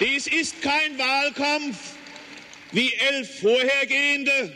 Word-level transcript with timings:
Dies 0.00 0.26
ist 0.28 0.62
kein 0.62 0.96
Wahlkampf 0.96 1.76
wie 2.70 2.94
elf 2.94 3.40
vorhergehende, 3.40 4.54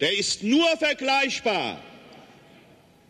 der 0.00 0.16
ist 0.16 0.44
nur 0.44 0.76
vergleichbar. 0.76 1.82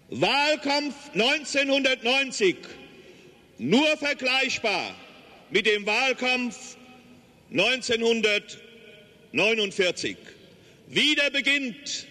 Wahlkampf 0.09 0.95
1990 1.13 2.57
nur 3.59 3.99
vergleichbar 3.99 4.95
mit 5.51 5.67
dem 5.67 5.85
Wahlkampf 5.85 6.79
1949. 7.51 10.17
Wieder 10.89 11.31
beginnt 11.31 12.07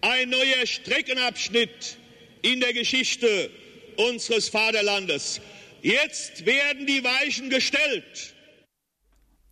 ein 0.00 0.30
neuer 0.30 0.66
Streckenabschnitt 0.66 1.98
in 2.42 2.58
der 2.60 2.72
Geschichte 2.72 3.50
unseres 3.96 4.48
Vaterlandes. 4.48 5.40
Jetzt 5.84 6.46
werden 6.46 6.86
die 6.86 7.04
Weichen 7.04 7.50
gestellt. 7.50 8.34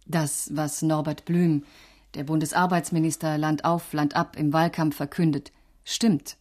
Das, 0.06 0.48
was 0.54 0.80
Norbert 0.80 1.26
Blüm, 1.26 1.66
der 2.14 2.24
Bundesarbeitsminister 2.24 3.36
Land 3.36 3.66
auf, 3.66 3.92
Land 3.92 4.16
ab 4.16 4.36
im 4.38 4.50
Wahlkampf 4.50 4.96
verkündet, 4.96 5.52
stimmt. 5.84 6.38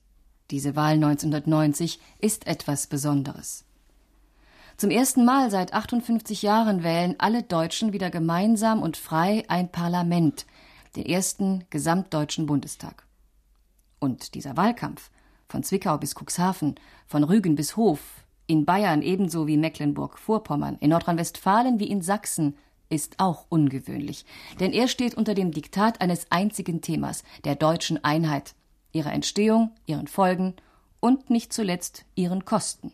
Diese 0.49 0.77
Wahl 0.77 0.93
1990 0.93 1.99
ist 2.19 2.47
etwas 2.47 2.88
Besonderes. 2.88 3.66
Zum 4.77 4.91
ersten 4.91 5.25
Mal 5.25 5.52
seit 5.52 5.73
58 5.73 6.41
Jahren 6.41 6.83
wählen 6.83 7.16
alle 7.17 7.44
Deutschen 7.44 7.91
wieder 7.91 8.09
gemeinsam 8.09 8.81
und 8.81 8.95
frei 8.95 9.44
ein 9.49 9.73
Parlament, 9.73 10.45
den 10.95 11.05
ersten 11.05 11.66
gesamtdeutschen 11.69 12.45
Bundestag. 12.45 13.05
Und 13.99 14.35
dieser 14.35 14.55
Wahlkampf, 14.55 15.11
von 15.49 15.63
Zwickau 15.63 15.97
bis 15.97 16.16
Cuxhaven, 16.16 16.75
von 17.08 17.25
Rügen 17.25 17.55
bis 17.55 17.75
Hof, 17.75 18.20
in 18.51 18.65
Bayern 18.65 19.01
ebenso 19.01 19.47
wie 19.47 19.55
Mecklenburg-Vorpommern, 19.55 20.75
in 20.81 20.89
Nordrhein-Westfalen 20.89 21.79
wie 21.79 21.89
in 21.89 22.01
Sachsen, 22.01 22.57
ist 22.89 23.15
auch 23.17 23.45
ungewöhnlich, 23.47 24.25
denn 24.59 24.73
er 24.73 24.89
steht 24.89 25.15
unter 25.15 25.33
dem 25.33 25.51
Diktat 25.51 26.01
eines 26.01 26.30
einzigen 26.31 26.81
Themas, 26.81 27.23
der 27.45 27.55
deutschen 27.55 28.03
Einheit, 28.03 28.53
ihrer 28.91 29.13
Entstehung, 29.13 29.71
ihren 29.85 30.08
Folgen 30.08 30.55
und 30.99 31.30
nicht 31.30 31.53
zuletzt 31.53 32.03
ihren 32.16 32.43
Kosten. 32.43 32.91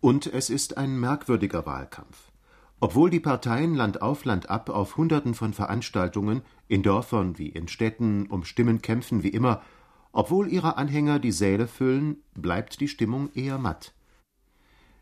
Und 0.00 0.26
es 0.26 0.50
ist 0.50 0.76
ein 0.76 0.98
merkwürdiger 0.98 1.64
Wahlkampf. 1.66 2.32
Obwohl 2.80 3.08
die 3.08 3.20
Parteien 3.20 3.76
Land 3.76 4.02
auf 4.02 4.24
Land 4.24 4.50
ab 4.50 4.70
auf 4.70 4.96
Hunderten 4.96 5.34
von 5.34 5.52
Veranstaltungen, 5.52 6.42
in 6.66 6.82
Dörfern 6.82 7.38
wie 7.38 7.50
in 7.50 7.68
Städten, 7.68 8.26
um 8.26 8.42
Stimmen 8.42 8.82
kämpfen 8.82 9.22
wie 9.22 9.28
immer, 9.28 9.62
obwohl 10.10 10.48
ihre 10.48 10.76
Anhänger 10.76 11.20
die 11.20 11.30
Säle 11.30 11.68
füllen, 11.68 12.24
bleibt 12.34 12.80
die 12.80 12.88
Stimmung 12.88 13.30
eher 13.34 13.58
matt. 13.58 13.92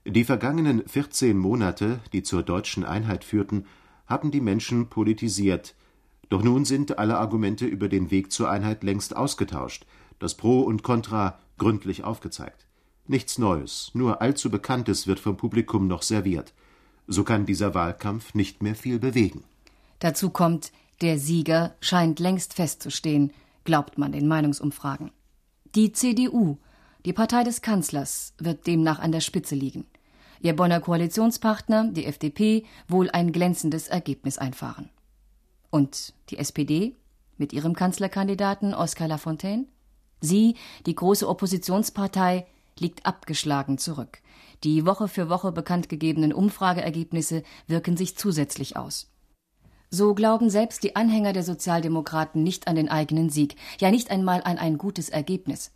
Die 0.06 0.24
vergangenen 0.24 0.86
14 0.86 1.38
Monate, 1.38 2.00
die 2.12 2.22
zur 2.22 2.42
deutschen 2.42 2.84
Einheit 2.84 3.24
führten, 3.24 3.64
haben 4.06 4.30
die 4.30 4.42
Menschen 4.42 4.90
politisiert. 4.90 5.74
Doch 6.28 6.42
nun 6.42 6.66
sind 6.66 6.98
alle 6.98 7.16
Argumente 7.16 7.64
über 7.64 7.88
den 7.88 8.10
Weg 8.10 8.30
zur 8.30 8.50
Einheit 8.50 8.82
längst 8.82 9.16
ausgetauscht, 9.16 9.86
das 10.18 10.34
Pro 10.34 10.60
und 10.60 10.82
Contra 10.82 11.38
gründlich 11.56 12.04
aufgezeigt. 12.04 12.66
Nichts 13.06 13.38
Neues, 13.38 13.90
nur 13.94 14.20
allzu 14.20 14.50
Bekanntes 14.50 15.06
wird 15.06 15.20
vom 15.20 15.38
Publikum 15.38 15.86
noch 15.86 16.02
serviert. 16.02 16.52
So 17.06 17.24
kann 17.24 17.46
dieser 17.46 17.74
Wahlkampf 17.74 18.34
nicht 18.34 18.62
mehr 18.62 18.74
viel 18.74 18.98
bewegen. 18.98 19.44
Dazu 20.00 20.28
kommt, 20.28 20.72
der 21.00 21.18
Sieger 21.18 21.76
scheint 21.80 22.18
längst 22.18 22.52
festzustehen, 22.52 23.32
glaubt 23.64 23.96
man 23.96 24.12
den 24.12 24.28
Meinungsumfragen. 24.28 25.12
Die 25.74 25.92
CDU, 25.92 26.58
die 27.04 27.12
Partei 27.12 27.44
des 27.44 27.60
Kanzlers, 27.60 28.32
wird 28.38 28.66
demnach 28.66 28.98
an 28.98 29.12
der 29.12 29.20
Spitze 29.20 29.54
liegen. 29.54 29.86
Ihr 30.40 30.56
Bonner 30.56 30.80
Koalitionspartner, 30.80 31.88
die 31.90 32.06
FDP, 32.06 32.64
wohl 32.88 33.10
ein 33.10 33.32
glänzendes 33.32 33.88
Ergebnis 33.88 34.38
einfahren. 34.38 34.90
Und 35.70 36.14
die 36.30 36.38
SPD 36.38 36.96
mit 37.36 37.52
ihrem 37.52 37.74
Kanzlerkandidaten 37.74 38.74
Oskar 38.74 39.08
Lafontaine? 39.08 39.66
Sie, 40.20 40.56
die 40.86 40.94
große 40.94 41.28
Oppositionspartei, 41.28 42.46
liegt 42.78 43.04
abgeschlagen 43.04 43.78
zurück. 43.78 44.20
Die 44.64 44.86
Woche 44.86 45.08
für 45.08 45.28
Woche 45.28 45.52
bekannt 45.52 45.88
gegebenen 45.88 46.32
Umfrageergebnisse 46.32 47.42
wirken 47.66 47.96
sich 47.96 48.16
zusätzlich 48.16 48.76
aus. 48.76 49.10
So 49.90 50.14
glauben 50.14 50.48
selbst 50.48 50.82
die 50.82 50.96
Anhänger 50.96 51.32
der 51.32 51.44
Sozialdemokraten 51.44 52.42
nicht 52.42 52.66
an 52.66 52.76
den 52.76 52.88
eigenen 52.88 53.30
Sieg, 53.30 53.56
ja 53.78 53.90
nicht 53.90 54.10
einmal 54.10 54.42
an 54.42 54.58
ein 54.58 54.78
gutes 54.78 55.08
Ergebnis. 55.08 55.70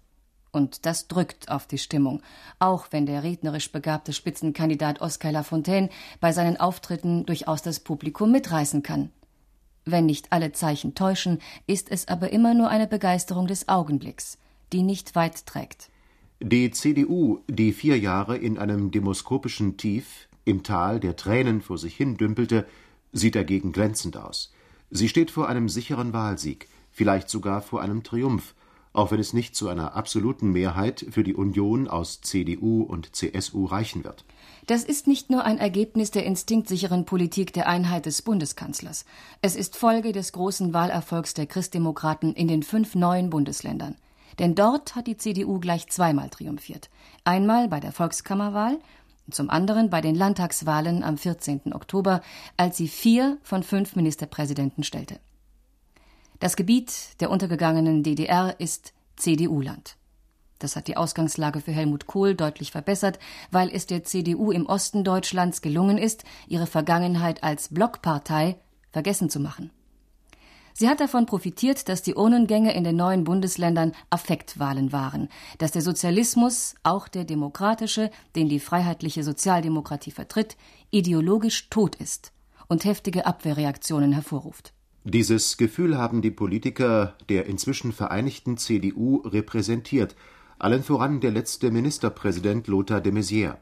Und 0.51 0.87
das 0.87 1.09
drückt 1.09 1.51
auf 1.51 1.67
die 1.67 1.79
Stimmung, 1.79 2.23
auch 2.59 2.89
wenn 2.91 3.07
der 3.07 3.23
rednerisch 3.23 3.71
begabte 3.71 4.13
Spitzenkandidat 4.13 5.01
Oskar 5.01 5.33
Lafontaine 5.33 5.91
bei 6.21 6.33
seinen 6.33 6.59
Auftritten 6.59 7.27
durchaus 7.27 7.63
das 7.63 7.81
Publikum 7.81 8.33
mitreißen 8.33 8.83
kann. 8.83 9.11
Wenn 9.85 10.07
nicht 10.07 10.33
alle 10.33 10.53
Zeichen 10.53 10.95
täuschen, 10.95 11.39
ist 11.67 11.91
es 11.91 12.09
aber 12.09 12.31
immer 12.33 12.55
nur 12.55 12.69
eine 12.69 12.87
Begeisterung 12.87 13.47
des 13.47 13.69
Augenblicks, 13.69 14.39
die 14.73 14.83
nicht 14.83 15.15
weit 15.15 15.47
trägt. 15.47 15.91
Die 16.41 16.71
CDU, 16.71 17.41
die 17.49 17.73
vier 17.73 17.99
Jahre 17.99 18.37
in 18.37 18.59
einem 18.59 18.91
demoskopischen 18.91 19.77
Tief 19.77 20.29
im 20.45 20.63
Tal 20.63 21.01
der 21.01 21.17
Tränen 21.17 21.63
vor 21.63 21.79
sich 21.79 21.97
hin 21.97 22.17
dümpelte, 22.17 22.67
sieht 23.13 23.35
dagegen 23.35 23.73
glänzend 23.73 24.17
aus. 24.17 24.53
Sie 24.91 25.09
steht 25.09 25.31
vor 25.31 25.49
einem 25.49 25.69
sicheren 25.69 26.13
Wahlsieg, 26.13 26.69
vielleicht 26.93 27.29
sogar 27.29 27.61
vor 27.61 27.83
einem 27.83 28.03
Triumph, 28.03 28.55
auch 28.93 29.11
wenn 29.11 29.21
es 29.21 29.33
nicht 29.33 29.55
zu 29.55 29.69
einer 29.69 29.95
absoluten 29.95 30.51
Mehrheit 30.53 31.07
für 31.11 31.25
die 31.25 31.35
Union 31.35 31.89
aus 31.89 32.21
CDU 32.21 32.83
und 32.83 33.15
CSU 33.15 33.67
reichen 33.67 34.05
wird. 34.05 34.25
Das 34.67 34.85
ist 34.85 35.07
nicht 35.07 35.31
nur 35.31 35.45
ein 35.45 35.59
Ergebnis 35.59 36.11
der 36.11 36.27
instinktsicheren 36.27 37.07
Politik 37.07 37.53
der 37.55 37.69
Einheit 37.69 38.07
des 38.07 38.21
Bundeskanzlers. 38.23 39.07
Es 39.41 39.57
ist 39.57 39.77
Folge 39.77 40.13
des 40.13 40.33
großen 40.33 40.75
Wahlerfolgs 40.75 41.33
der 41.33 41.47
Christdemokraten 41.47 42.35
in 42.35 42.49
den 42.49 42.63
fünf 42.63 42.95
neuen 42.95 43.31
Bundesländern. 43.31 43.97
Denn 44.39 44.55
dort 44.55 44.95
hat 44.95 45.07
die 45.07 45.17
CDU 45.17 45.59
gleich 45.59 45.89
zweimal 45.89 46.29
triumphiert. 46.29 46.91
Einmal 47.25 47.69
bei 47.69 47.81
der 47.81 47.93
Volkskammerwahl, 47.93 48.79
zum 49.31 49.51
anderen 49.51 49.91
bei 49.91 50.01
den 50.01 50.15
Landtagswahlen 50.15 51.03
am 51.03 51.19
14. 51.19 51.73
Oktober, 51.73 52.21
als 52.57 52.77
sie 52.77 52.89
vier 52.89 53.39
von 53.43 53.63
fünf 53.63 53.97
Ministerpräsidenten 53.97 54.85
stellte. 54.85 55.19
Das 56.41 56.55
Gebiet 56.55 57.21
der 57.21 57.31
untergegangenen 57.31 58.05
DDR 58.05 58.61
ist 58.61 58.93
CDU-Land. 59.17 59.97
Das 60.61 60.77
hat 60.77 60.87
die 60.87 60.97
Ausgangslage 60.97 61.61
für 61.61 61.73
Helmut 61.73 62.07
Kohl 62.07 62.35
deutlich 62.37 62.71
verbessert, 62.71 63.19
weil 63.51 63.71
es 63.73 63.87
der 63.87 64.05
CDU 64.05 64.53
im 64.53 64.67
Osten 64.67 65.03
Deutschlands 65.03 65.63
gelungen 65.63 65.99
ist, 65.99 66.25
ihre 66.47 66.67
Vergangenheit 66.67 67.43
als 67.43 67.69
Blockpartei 67.69 68.57
vergessen 68.91 69.31
zu 69.31 69.41
machen. 69.41 69.71
Sie 70.75 70.89
hat 70.89 71.01
davon 71.01 71.27
profitiert, 71.27 71.89
dass 71.89 72.03
die 72.03 72.15
Urnengänge 72.15 72.73
in 72.73 72.85
den 72.85 72.95
neuen 72.95 73.25
Bundesländern 73.25 73.93
Affektwahlen 74.11 74.93
waren, 74.93 75.29
dass 75.59 75.73
der 75.73 75.83
Sozialismus, 75.83 76.77
auch 76.85 77.09
der 77.09 77.25
demokratische, 77.25 78.13
den 78.37 78.49
die 78.49 78.61
freiheitliche 78.61 79.25
Sozialdemokratie 79.25 80.13
vertritt, 80.13 80.57
ideologisch 80.93 81.69
tot 81.69 81.97
ist 81.97 82.33
und 82.69 82.85
heftige 82.85 83.27
Abwehrreaktionen 83.27 84.13
hervorruft. 84.13 84.73
Dieses 85.05 85.57
Gefühl 85.57 85.97
haben 85.97 86.23
die 86.23 86.31
Politiker 86.31 87.15
der 87.29 87.47
inzwischen 87.47 87.93
vereinigten 87.93 88.57
CDU 88.57 89.23
repräsentiert, 89.25 90.17
allen 90.59 90.83
voran 90.83 91.21
der 91.21 91.31
letzte 91.31 91.71
Ministerpräsident 91.71 92.67
Lothar 92.67 93.01
de 93.01 93.13
Maizière. 93.13 93.57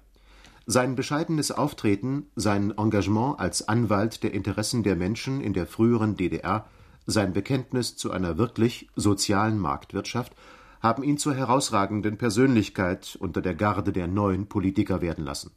Sein 0.66 0.96
bescheidenes 0.96 1.52
Auftreten, 1.52 2.26
sein 2.34 2.72
Engagement 2.76 3.38
als 3.38 3.68
Anwalt 3.68 4.22
der 4.22 4.34
Interessen 4.34 4.82
der 4.82 4.96
Menschen 4.96 5.40
in 5.40 5.52
der 5.52 5.66
früheren 5.66 6.16
DDR 6.16 6.66
sein 7.06 7.32
Bekenntnis 7.32 7.96
zu 7.96 8.10
einer 8.10 8.36
wirklich 8.36 8.88
sozialen 8.96 9.58
Marktwirtschaft 9.58 10.34
haben 10.80 11.04
ihn 11.04 11.18
zur 11.18 11.34
herausragenden 11.34 12.18
Persönlichkeit 12.18 13.16
unter 13.20 13.40
der 13.40 13.54
Garde 13.54 13.92
der 13.92 14.08
neuen 14.08 14.48
Politiker 14.48 15.00
werden 15.00 15.24
lassen. 15.24 15.52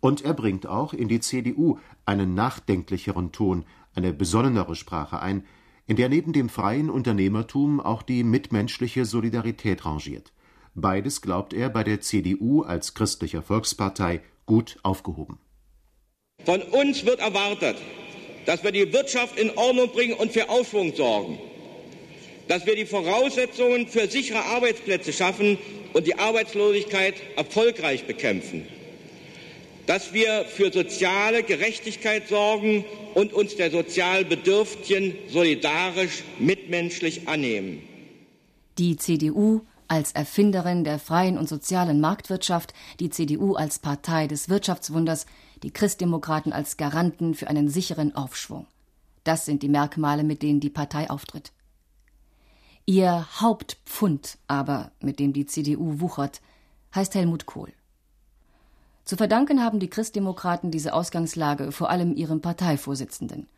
Und 0.00 0.22
er 0.22 0.34
bringt 0.34 0.66
auch 0.66 0.92
in 0.92 1.08
die 1.08 1.20
CDU 1.20 1.78
einen 2.04 2.34
nachdenklicheren 2.34 3.32
Ton, 3.32 3.64
eine 3.96 4.12
besonnenere 4.12 4.76
Sprache 4.76 5.20
ein, 5.20 5.44
in 5.86 5.96
der 5.96 6.08
neben 6.08 6.32
dem 6.32 6.48
freien 6.48 6.90
Unternehmertum 6.90 7.80
auch 7.80 8.02
die 8.02 8.24
mitmenschliche 8.24 9.04
Solidarität 9.04 9.84
rangiert. 9.84 10.32
Beides 10.74 11.22
glaubt 11.22 11.54
er 11.54 11.70
bei 11.70 11.84
der 11.84 12.00
CDU 12.00 12.62
als 12.62 12.94
christlicher 12.94 13.42
Volkspartei 13.42 14.20
gut 14.44 14.78
aufgehoben. 14.82 15.38
Von 16.44 16.62
uns 16.62 17.06
wird 17.06 17.20
erwartet, 17.20 17.76
dass 18.44 18.62
wir 18.62 18.72
die 18.72 18.92
Wirtschaft 18.92 19.38
in 19.38 19.50
Ordnung 19.56 19.90
bringen 19.90 20.14
und 20.14 20.32
für 20.32 20.48
Aufschwung 20.48 20.94
sorgen, 20.94 21.38
dass 22.48 22.66
wir 22.66 22.76
die 22.76 22.86
Voraussetzungen 22.86 23.88
für 23.88 24.06
sichere 24.08 24.44
Arbeitsplätze 24.44 25.12
schaffen 25.12 25.58
und 25.94 26.06
die 26.06 26.18
Arbeitslosigkeit 26.18 27.14
erfolgreich 27.36 28.06
bekämpfen, 28.06 28.66
dass 29.86 30.12
wir 30.12 30.44
für 30.44 30.72
soziale 30.72 31.42
Gerechtigkeit 31.42 32.28
sorgen 32.28 32.84
und 33.14 33.32
uns 33.32 33.56
der 33.56 33.70
sozial 33.70 34.24
Bedürftigen 34.24 35.14
solidarisch 35.28 36.24
mitmenschlich 36.38 37.28
annehmen. 37.28 37.82
Die 38.78 38.96
CDU 38.96 39.62
als 39.88 40.12
Erfinderin 40.12 40.84
der 40.84 40.98
freien 40.98 41.38
und 41.38 41.48
sozialen 41.48 42.00
Marktwirtschaft, 42.00 42.74
die 42.98 43.10
CDU 43.10 43.54
als 43.54 43.78
Partei 43.78 44.26
des 44.26 44.48
Wirtschaftswunders, 44.48 45.26
die 45.62 45.70
Christdemokraten 45.70 46.52
als 46.52 46.76
Garanten 46.76 47.34
für 47.34 47.48
einen 47.48 47.68
sicheren 47.68 48.14
Aufschwung. 48.14 48.66
Das 49.24 49.44
sind 49.44 49.62
die 49.62 49.68
Merkmale, 49.68 50.24
mit 50.24 50.42
denen 50.42 50.60
die 50.60 50.70
Partei 50.70 51.08
auftritt. 51.08 51.52
Ihr 52.84 53.26
Hauptpfund 53.40 54.38
aber, 54.46 54.92
mit 55.00 55.18
dem 55.18 55.32
die 55.32 55.46
CDU 55.46 56.00
wuchert, 56.00 56.40
heißt 56.94 57.14
Helmut 57.14 57.46
Kohl. 57.46 57.72
Zu 59.06 59.16
verdanken 59.16 59.62
haben 59.62 59.78
die 59.78 59.88
Christdemokraten 59.88 60.72
diese 60.72 60.92
Ausgangslage 60.92 61.70
vor 61.70 61.90
allem 61.90 62.16
ihrem 62.16 62.40
Parteivorsitzenden. 62.40 63.48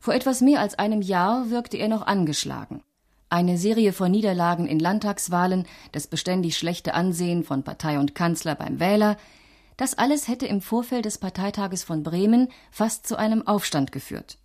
Vor 0.00 0.14
etwas 0.14 0.40
mehr 0.40 0.60
als 0.60 0.76
einem 0.76 1.00
Jahr 1.00 1.48
wirkte 1.48 1.76
er 1.76 1.86
noch 1.86 2.02
angeschlagen. 2.02 2.82
Eine 3.30 3.56
Serie 3.56 3.92
von 3.92 4.10
Niederlagen 4.10 4.66
in 4.66 4.80
Landtagswahlen, 4.80 5.64
das 5.92 6.08
beständig 6.08 6.58
schlechte 6.58 6.94
Ansehen 6.94 7.44
von 7.44 7.62
Partei 7.62 8.00
und 8.00 8.16
Kanzler 8.16 8.56
beim 8.56 8.80
Wähler, 8.80 9.16
das 9.76 9.96
alles 9.96 10.26
hätte 10.26 10.46
im 10.46 10.60
Vorfeld 10.60 11.04
des 11.04 11.18
Parteitages 11.18 11.84
von 11.84 12.02
Bremen 12.02 12.48
fast 12.72 13.06
zu 13.06 13.16
einem 13.16 13.46
Aufstand 13.46 13.92
geführt. 13.92 14.38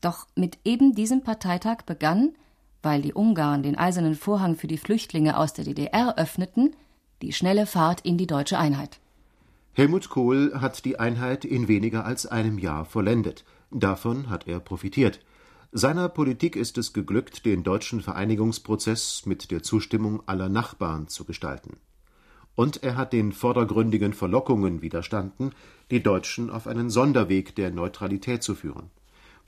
Doch 0.00 0.28
mit 0.36 0.58
eben 0.64 0.94
diesem 0.94 1.22
Parteitag 1.22 1.82
begann, 1.84 2.36
weil 2.80 3.02
die 3.02 3.12
Ungarn 3.12 3.64
den 3.64 3.76
eisernen 3.76 4.14
Vorhang 4.14 4.54
für 4.54 4.68
die 4.68 4.78
Flüchtlinge 4.78 5.36
aus 5.36 5.52
der 5.52 5.64
DDR 5.64 6.16
öffneten, 6.16 6.76
die 7.22 7.32
schnelle 7.32 7.66
Fahrt 7.66 8.02
in 8.02 8.18
die 8.18 8.28
deutsche 8.28 8.56
Einheit. 8.56 9.00
Helmut 9.78 10.08
Kohl 10.08 10.60
hat 10.60 10.84
die 10.84 10.98
Einheit 10.98 11.44
in 11.44 11.68
weniger 11.68 12.04
als 12.04 12.26
einem 12.26 12.58
Jahr 12.58 12.84
vollendet. 12.84 13.44
Davon 13.70 14.28
hat 14.28 14.48
er 14.48 14.58
profitiert. 14.58 15.20
Seiner 15.70 16.08
Politik 16.08 16.56
ist 16.56 16.78
es 16.78 16.92
geglückt, 16.92 17.46
den 17.46 17.62
deutschen 17.62 18.00
Vereinigungsprozess 18.00 19.24
mit 19.24 19.52
der 19.52 19.62
Zustimmung 19.62 20.20
aller 20.26 20.48
Nachbarn 20.48 21.06
zu 21.06 21.24
gestalten. 21.24 21.76
Und 22.56 22.82
er 22.82 22.96
hat 22.96 23.12
den 23.12 23.30
vordergründigen 23.30 24.14
Verlockungen 24.14 24.82
widerstanden, 24.82 25.52
die 25.92 26.02
Deutschen 26.02 26.50
auf 26.50 26.66
einen 26.66 26.90
Sonderweg 26.90 27.54
der 27.54 27.70
Neutralität 27.70 28.42
zu 28.42 28.56
führen. 28.56 28.90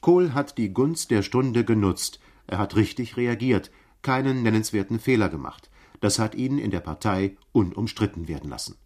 Kohl 0.00 0.33
hat 0.33 0.59
die 0.59 0.73
Gunst 0.73 1.11
der 1.11 1.23
Stunde 1.23 1.65
genutzt, 1.65 2.21
er 2.47 2.59
hat 2.59 2.76
richtig 2.76 3.17
reagiert, 3.17 3.73
keinen 4.03 4.44
nennenswerten 4.44 5.00
Fehler 5.00 5.29
gemacht. 5.29 5.71
Das 5.99 6.21
hat 6.21 6.37
ihn 6.37 6.59
in 6.59 6.71
der 6.71 6.79
Partei 6.79 7.37
unumstritten 7.50 8.29
werden 8.29 8.49
lassen. 8.49 8.76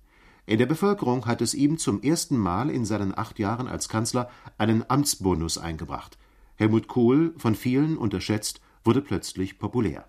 In 0.47 0.59
der 0.59 0.67
Bevölkerung 0.67 1.27
hat 1.27 1.41
es 1.41 1.55
ihm 1.55 1.79
zum 1.79 2.03
ersten 2.03 2.37
Mal 2.37 2.69
in 2.69 2.85
seinen 2.85 3.17
acht 3.17 3.39
Jahren 3.39 3.67
als 3.67 3.89
Kanzler 3.89 4.29
einen 4.59 4.85
Amtsbonus 4.89 5.57
eingebracht. 5.57 6.19
Helmut 6.57 6.87
Kohl, 6.87 7.35
von 7.39 7.55
vielen 7.55 7.97
unterschätzt, 7.97 8.61
wurde 8.85 9.01
plötzlich 9.01 9.59
populär. 9.59 10.05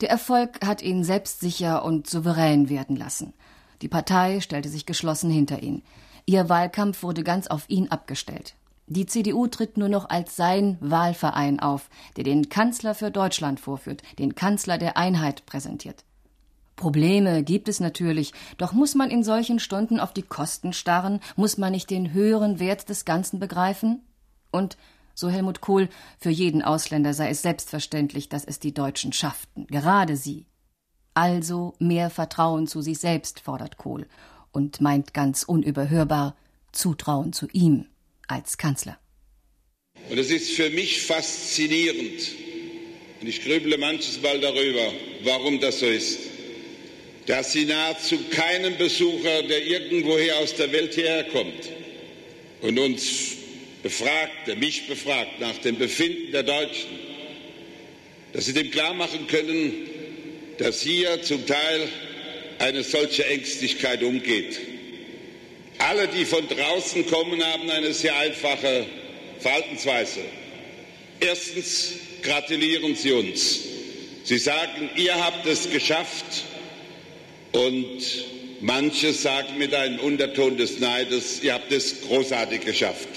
Der 0.00 0.10
Erfolg 0.10 0.64
hat 0.64 0.82
ihn 0.82 1.04
selbstsicher 1.04 1.84
und 1.84 2.06
souverän 2.06 2.68
werden 2.68 2.96
lassen. 2.96 3.34
Die 3.82 3.88
Partei 3.88 4.40
stellte 4.40 4.70
sich 4.70 4.86
geschlossen 4.86 5.30
hinter 5.30 5.62
ihn. 5.62 5.82
Ihr 6.24 6.48
Wahlkampf 6.48 7.02
wurde 7.02 7.22
ganz 7.22 7.46
auf 7.46 7.68
ihn 7.68 7.88
abgestellt. 7.88 8.56
Die 8.86 9.04
CDU 9.04 9.46
tritt 9.46 9.76
nur 9.76 9.88
noch 9.88 10.08
als 10.08 10.36
sein 10.36 10.78
Wahlverein 10.80 11.60
auf, 11.60 11.90
der 12.16 12.24
den 12.24 12.48
Kanzler 12.48 12.94
für 12.94 13.10
Deutschland 13.10 13.60
vorführt, 13.60 14.02
den 14.18 14.34
Kanzler 14.34 14.78
der 14.78 14.96
Einheit 14.96 15.44
präsentiert. 15.44 16.05
Probleme 16.76 17.42
gibt 17.42 17.68
es 17.68 17.80
natürlich, 17.80 18.32
doch 18.58 18.72
muss 18.72 18.94
man 18.94 19.10
in 19.10 19.24
solchen 19.24 19.58
Stunden 19.58 19.98
auf 19.98 20.12
die 20.12 20.22
Kosten 20.22 20.74
starren, 20.74 21.20
muss 21.34 21.56
man 21.56 21.72
nicht 21.72 21.88
den 21.88 22.12
höheren 22.12 22.60
Wert 22.60 22.90
des 22.90 23.06
Ganzen 23.06 23.40
begreifen? 23.40 24.02
Und, 24.50 24.76
so 25.14 25.30
Helmut 25.30 25.62
Kohl, 25.62 25.88
für 26.18 26.28
jeden 26.30 26.60
Ausländer 26.60 27.14
sei 27.14 27.30
es 27.30 27.40
selbstverständlich, 27.40 28.28
dass 28.28 28.44
es 28.44 28.58
die 28.58 28.74
Deutschen 28.74 29.14
schafften, 29.14 29.66
gerade 29.68 30.16
sie. 30.16 30.44
Also 31.14 31.72
mehr 31.78 32.10
Vertrauen 32.10 32.66
zu 32.66 32.82
sich 32.82 32.98
selbst, 32.98 33.40
fordert 33.40 33.78
Kohl, 33.78 34.06
und 34.52 34.82
meint 34.82 35.14
ganz 35.14 35.44
unüberhörbar 35.44 36.36
Zutrauen 36.72 37.32
zu 37.32 37.48
ihm 37.52 37.86
als 38.28 38.58
Kanzler. 38.58 38.98
Und 40.10 40.18
es 40.18 40.30
ist 40.30 40.50
für 40.50 40.68
mich 40.68 41.00
faszinierend, 41.00 42.20
und 43.22 43.28
ich 43.28 43.42
grüble 43.42 43.78
manches 43.78 44.20
Mal 44.20 44.38
darüber, 44.40 44.92
warum 45.24 45.58
das 45.58 45.80
so 45.80 45.86
ist, 45.86 46.35
dass 47.26 47.52
Sie 47.52 47.64
nahezu 47.64 48.18
keinen 48.30 48.76
Besucher, 48.78 49.42
der 49.42 49.66
irgendwoher 49.66 50.38
aus 50.38 50.54
der 50.54 50.70
Welt 50.72 50.94
hierher 50.94 51.24
kommt 51.24 51.70
und 52.62 52.78
uns 52.78 53.32
befragt, 53.82 54.46
der 54.46 54.56
mich 54.56 54.86
befragt 54.86 55.40
nach 55.40 55.58
dem 55.58 55.76
Befinden 55.76 56.32
der 56.32 56.44
Deutschen, 56.44 56.90
dass 58.32 58.46
Sie 58.46 58.52
dem 58.52 58.70
klar 58.70 58.94
machen 58.94 59.26
können, 59.26 59.72
dass 60.58 60.82
hier 60.82 61.20
zum 61.22 61.44
Teil 61.46 61.88
eine 62.58 62.82
solche 62.84 63.26
Ängstlichkeit 63.26 64.02
umgeht. 64.02 64.58
Alle, 65.78 66.08
die 66.08 66.24
von 66.24 66.46
draußen 66.48 67.06
kommen, 67.06 67.44
haben 67.44 67.68
eine 67.68 67.92
sehr 67.92 68.16
einfache 68.16 68.86
Verhaltensweise. 69.40 70.20
Erstens 71.20 71.92
gratulieren 72.22 72.94
Sie 72.94 73.12
uns. 73.12 73.60
Sie 74.24 74.38
sagen, 74.38 74.90
ihr 74.96 75.14
habt 75.14 75.44
es 75.46 75.70
geschafft 75.70 76.44
und 77.56 78.02
manche 78.60 79.14
sagen 79.14 79.56
mit 79.56 79.74
einem 79.74 79.98
Unterton 80.00 80.58
des 80.58 80.78
Neides, 80.78 81.42
ihr 81.42 81.54
habt 81.54 81.72
es 81.72 82.02
großartig 82.02 82.60
geschafft. 82.60 83.08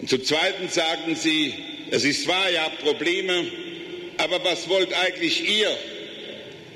Und 0.00 0.10
zum 0.10 0.22
Zweiten 0.22 0.68
sagen 0.68 1.16
Sie, 1.16 1.54
es 1.90 2.04
ist 2.04 2.26
wahr, 2.28 2.50
ihr 2.52 2.62
habt 2.62 2.82
Probleme, 2.82 3.46
aber 4.18 4.44
was 4.44 4.68
wollt 4.68 4.92
eigentlich 4.92 5.48
ihr 5.48 5.74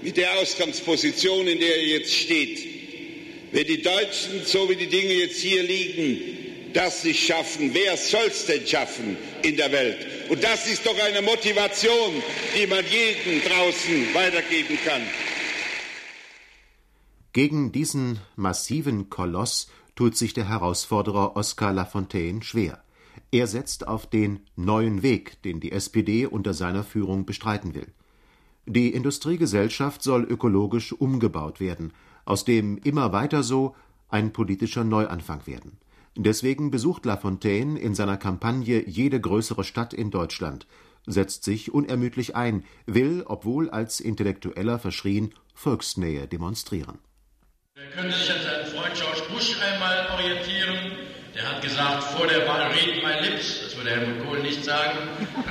mit 0.00 0.16
der 0.16 0.38
Ausgangsposition, 0.38 1.46
in 1.46 1.60
der 1.60 1.76
ihr 1.82 1.98
jetzt 1.98 2.14
steht? 2.14 2.60
Wenn 3.52 3.66
die 3.66 3.82
Deutschen, 3.82 4.44
so 4.46 4.68
wie 4.68 4.76
die 4.76 4.86
Dinge 4.86 5.12
jetzt 5.12 5.40
hier 5.40 5.62
liegen, 5.62 6.20
das 6.72 7.04
nicht 7.04 7.24
schaffen, 7.24 7.70
wer 7.74 7.96
soll 7.96 8.26
es 8.26 8.46
denn 8.46 8.66
schaffen 8.66 9.16
in 9.42 9.56
der 9.56 9.70
Welt? 9.70 9.98
Und 10.30 10.42
das 10.42 10.66
ist 10.66 10.84
doch 10.86 10.98
eine 10.98 11.20
Motivation, 11.20 12.22
die 12.58 12.66
man 12.66 12.84
jedem 12.90 13.42
draußen 13.44 14.14
weitergeben 14.14 14.78
kann. 14.84 15.02
Gegen 17.34 17.72
diesen 17.72 18.20
massiven 18.36 19.10
Koloss 19.10 19.68
tut 19.96 20.16
sich 20.16 20.34
der 20.34 20.48
Herausforderer 20.48 21.34
Oskar 21.34 21.72
Lafontaine 21.72 22.44
schwer. 22.44 22.84
Er 23.32 23.48
setzt 23.48 23.88
auf 23.88 24.06
den 24.06 24.38
neuen 24.54 25.02
Weg, 25.02 25.42
den 25.42 25.58
die 25.58 25.72
SPD 25.72 26.26
unter 26.26 26.54
seiner 26.54 26.84
Führung 26.84 27.26
bestreiten 27.26 27.74
will. 27.74 27.88
Die 28.66 28.94
Industriegesellschaft 28.94 30.00
soll 30.00 30.22
ökologisch 30.22 30.92
umgebaut 30.92 31.58
werden, 31.58 31.92
aus 32.24 32.44
dem 32.44 32.78
immer 32.78 33.12
weiter 33.12 33.42
so 33.42 33.74
ein 34.08 34.32
politischer 34.32 34.84
Neuanfang 34.84 35.44
werden. 35.48 35.78
Deswegen 36.16 36.70
besucht 36.70 37.04
Lafontaine 37.04 37.80
in 37.80 37.96
seiner 37.96 38.16
Kampagne 38.16 38.88
jede 38.88 39.20
größere 39.20 39.64
Stadt 39.64 39.92
in 39.92 40.12
Deutschland, 40.12 40.68
setzt 41.04 41.42
sich 41.42 41.74
unermüdlich 41.74 42.36
ein, 42.36 42.62
will, 42.86 43.24
obwohl 43.26 43.70
als 43.70 43.98
Intellektueller 43.98 44.78
verschrien, 44.78 45.34
Volksnähe 45.52 46.28
demonstrieren. 46.28 47.00
Er 47.76 47.90
könnte 47.90 48.16
sich 48.16 48.30
an 48.30 48.40
seinen 48.40 48.66
Freund 48.66 48.94
George 48.94 49.22
Bush 49.32 49.56
einmal 49.60 50.06
orientieren. 50.12 50.92
Der 51.34 51.42
hat 51.42 51.60
gesagt, 51.60 52.04
vor 52.04 52.24
der 52.28 52.46
Wahl 52.46 52.70
read 52.70 53.02
my 53.02 53.28
lips. 53.28 53.62
Das 53.64 53.76
würde 53.76 53.90
Helmut 53.90 54.24
Kohl 54.24 54.38
nicht 54.38 54.64
sagen. 54.64 54.96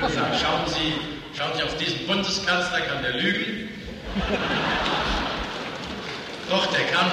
Er 0.00 0.08
sagt, 0.08 0.40
schauen 0.40 0.66
Sie, 0.68 0.94
schauen 1.36 1.54
Sie 1.54 1.62
auf 1.62 1.76
diesen 1.76 2.06
Bundeskanzler, 2.06 2.80
kann 2.80 3.02
der 3.02 3.12
lügen? 3.12 3.68
Doch, 6.48 6.64
der 6.72 6.86
kann. 6.86 7.10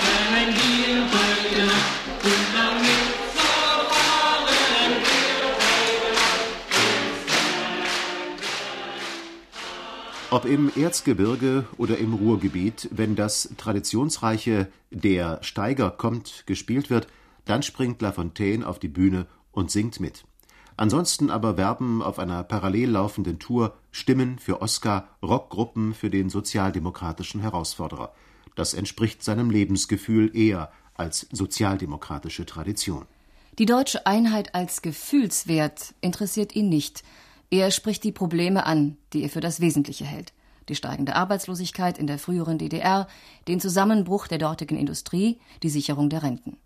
Ob 10.40 10.46
im 10.46 10.72
Erzgebirge 10.74 11.66
oder 11.76 11.98
im 11.98 12.14
Ruhrgebiet, 12.14 12.88
wenn 12.92 13.14
das 13.14 13.50
traditionsreiche 13.58 14.68
Der 14.90 15.42
Steiger 15.42 15.90
kommt 15.90 16.44
gespielt 16.46 16.88
wird, 16.88 17.08
dann 17.44 17.62
springt 17.62 18.00
Lafontaine 18.00 18.66
auf 18.66 18.78
die 18.78 18.88
Bühne 18.88 19.26
und 19.52 19.70
singt 19.70 20.00
mit. 20.00 20.24
Ansonsten 20.78 21.28
aber 21.28 21.58
werben 21.58 22.00
auf 22.00 22.18
einer 22.18 22.42
parallel 22.42 22.92
laufenden 22.92 23.38
Tour 23.38 23.74
Stimmen 23.90 24.38
für 24.38 24.62
Oscar, 24.62 25.08
Rockgruppen 25.22 25.92
für 25.92 26.08
den 26.08 26.30
sozialdemokratischen 26.30 27.42
Herausforderer. 27.42 28.14
Das 28.54 28.72
entspricht 28.72 29.22
seinem 29.22 29.50
Lebensgefühl 29.50 30.34
eher 30.34 30.72
als 30.94 31.26
sozialdemokratische 31.32 32.46
Tradition. 32.46 33.04
Die 33.58 33.66
deutsche 33.66 34.06
Einheit 34.06 34.54
als 34.54 34.80
Gefühlswert 34.80 35.92
interessiert 36.00 36.56
ihn 36.56 36.70
nicht. 36.70 37.02
Er 37.50 37.72
spricht 37.72 38.04
die 38.04 38.12
Probleme 38.12 38.64
an, 38.64 38.96
die 39.12 39.22
er 39.24 39.28
für 39.28 39.40
das 39.40 39.60
Wesentliche 39.60 40.04
hält. 40.04 40.32
Die 40.68 40.76
steigende 40.76 41.16
Arbeitslosigkeit 41.16 41.98
in 41.98 42.06
der 42.06 42.20
früheren 42.20 42.58
DDR, 42.58 43.08
den 43.48 43.58
Zusammenbruch 43.58 44.28
der 44.28 44.38
dortigen 44.38 44.78
Industrie, 44.78 45.40
die 45.64 45.68
Sicherung 45.68 46.10
der 46.10 46.22
Renten. 46.22 46.58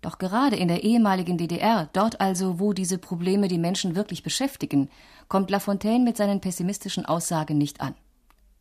Doch 0.00 0.18
gerade 0.18 0.56
in 0.56 0.66
der 0.66 0.82
ehemaligen 0.82 1.38
DDR, 1.38 1.88
dort 1.92 2.20
also, 2.20 2.58
wo 2.58 2.72
diese 2.72 2.98
Probleme 2.98 3.46
die 3.46 3.58
Menschen 3.58 3.94
wirklich 3.94 4.24
beschäftigen, 4.24 4.88
kommt 5.28 5.50
Lafontaine 5.50 6.02
mit 6.02 6.16
seinen 6.16 6.40
pessimistischen 6.40 7.06
Aussagen 7.06 7.56
nicht 7.56 7.80
an. 7.80 7.94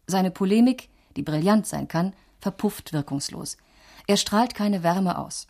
Seine 0.05 0.29
Polemik, 0.29 0.89
die 1.15 1.23
brillant 1.23 1.65
sein 1.65 1.87
kann, 1.87 2.13
verpufft 2.39 2.93
wirkungslos. 2.93 3.57
Er 4.05 4.17
strahlt 4.17 4.53
keine 4.53 4.83
Wärme 4.83 5.17
aus. 5.17 5.47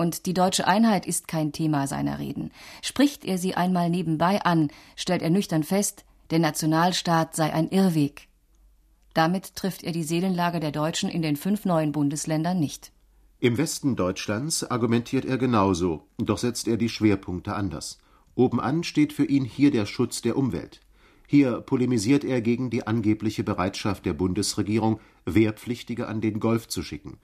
Und 0.00 0.24
die 0.24 0.32
deutsche 0.32 0.66
Einheit 0.66 1.04
ist 1.04 1.28
kein 1.28 1.52
Thema 1.52 1.86
seiner 1.86 2.18
Reden. 2.18 2.52
Spricht 2.80 3.22
er 3.22 3.36
sie 3.36 3.54
einmal 3.54 3.90
nebenbei 3.90 4.40
an, 4.40 4.68
stellt 4.96 5.20
er 5.20 5.28
nüchtern 5.28 5.62
fest, 5.62 6.06
der 6.30 6.38
Nationalstaat 6.38 7.36
sei 7.36 7.52
ein 7.52 7.68
Irrweg. 7.68 8.26
Damit 9.12 9.56
trifft 9.56 9.82
er 9.82 9.92
die 9.92 10.02
Seelenlage 10.02 10.58
der 10.58 10.72
Deutschen 10.72 11.10
in 11.10 11.20
den 11.20 11.36
fünf 11.36 11.66
neuen 11.66 11.92
Bundesländern 11.92 12.58
nicht. 12.58 12.92
Im 13.40 13.58
Westen 13.58 13.94
Deutschlands 13.94 14.64
argumentiert 14.64 15.26
er 15.26 15.36
genauso, 15.36 16.06
doch 16.16 16.38
setzt 16.38 16.66
er 16.66 16.78
die 16.78 16.88
Schwerpunkte 16.88 17.54
anders. 17.54 17.98
Obenan 18.34 18.84
steht 18.84 19.12
für 19.12 19.26
ihn 19.26 19.44
hier 19.44 19.70
der 19.70 19.84
Schutz 19.84 20.22
der 20.22 20.38
Umwelt. 20.38 20.80
Hier 21.26 21.60
polemisiert 21.60 22.24
er 22.24 22.40
gegen 22.40 22.70
die 22.70 22.86
angebliche 22.86 23.44
Bereitschaft 23.44 24.06
der 24.06 24.14
Bundesregierung, 24.14 24.98
Wehrpflichtige 25.26 26.08
an 26.08 26.22
den 26.22 26.40
Golf 26.40 26.68
zu 26.68 26.82
schicken. 26.82 27.18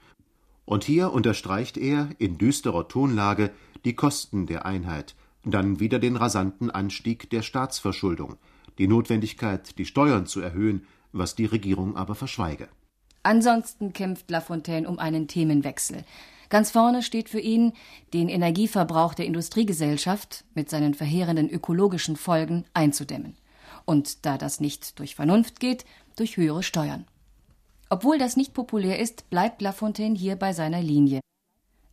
Und 0.66 0.84
hier 0.84 1.12
unterstreicht 1.12 1.78
er 1.78 2.10
in 2.18 2.36
düsterer 2.36 2.88
Tonlage 2.88 3.50
die 3.84 3.94
Kosten 3.94 4.46
der 4.46 4.66
Einheit, 4.66 5.14
dann 5.44 5.80
wieder 5.80 5.98
den 5.98 6.16
rasanten 6.16 6.70
Anstieg 6.70 7.30
der 7.30 7.42
Staatsverschuldung, 7.42 8.36
die 8.78 8.88
Notwendigkeit, 8.88 9.78
die 9.78 9.86
Steuern 9.86 10.26
zu 10.26 10.40
erhöhen, 10.40 10.84
was 11.12 11.34
die 11.36 11.46
Regierung 11.46 11.96
aber 11.96 12.14
verschweige. 12.14 12.68
Ansonsten 13.22 13.92
kämpft 13.92 14.30
Lafontaine 14.30 14.88
um 14.88 14.98
einen 14.98 15.28
Themenwechsel. 15.28 16.04
Ganz 16.48 16.70
vorne 16.70 17.02
steht 17.02 17.28
für 17.28 17.40
ihn, 17.40 17.72
den 18.12 18.28
Energieverbrauch 18.28 19.14
der 19.14 19.26
Industriegesellschaft 19.26 20.44
mit 20.54 20.68
seinen 20.68 20.94
verheerenden 20.94 21.48
ökologischen 21.48 22.16
Folgen 22.16 22.64
einzudämmen 22.74 23.36
und 23.84 24.26
da 24.26 24.36
das 24.36 24.60
nicht 24.60 24.98
durch 24.98 25.14
Vernunft 25.14 25.60
geht, 25.60 25.86
durch 26.16 26.36
höhere 26.36 26.62
Steuern. 26.62 27.06
Obwohl 27.88 28.18
das 28.18 28.36
nicht 28.36 28.52
populär 28.52 28.98
ist, 28.98 29.30
bleibt 29.30 29.62
Lafontaine 29.62 30.16
hier 30.16 30.36
bei 30.36 30.52
seiner 30.52 30.82
Linie. 30.82 31.20